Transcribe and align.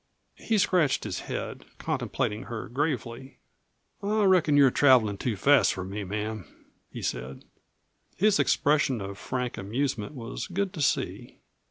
He 0.39 0.57
scratched 0.57 1.03
his 1.03 1.19
head, 1.19 1.63
contemplating 1.77 2.45
her 2.45 2.67
gravely. 2.67 3.37
"I 4.01 4.23
reckon 4.23 4.57
you're 4.57 4.71
travelin' 4.71 5.19
too 5.19 5.35
fast 5.35 5.73
for 5.75 5.83
me, 5.83 6.03
ma'am," 6.03 6.45
he 6.91 7.03
said. 7.03 7.45
His 8.17 8.39
expression 8.39 8.99
of 8.99 9.19
frank 9.19 9.59
amusement 9.59 10.15
was 10.15 10.47
good 10.47 10.73
to 10.73 10.81
see. 10.81 11.37